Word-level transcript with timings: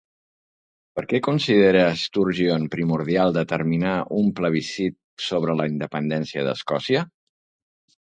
Per 0.99 1.03
què 1.11 1.19
considera 1.27 1.83
Sturgeon 2.05 2.65
primordial 2.77 3.37
demanar 3.37 3.93
un 4.23 4.35
plebiscit 4.43 4.99
sobre 5.29 5.61
la 5.63 5.71
independència 5.77 6.51
d'Escòcia? 6.53 7.09